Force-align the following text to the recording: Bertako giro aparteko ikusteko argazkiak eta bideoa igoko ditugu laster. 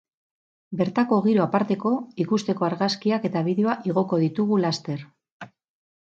Bertako 0.77 1.17
giro 1.25 1.41
aparteko 1.43 1.91
ikusteko 2.23 2.67
argazkiak 2.67 3.27
eta 3.29 3.43
bideoa 3.49 3.75
igoko 3.91 4.19
ditugu 4.25 4.59
laster. 4.63 5.05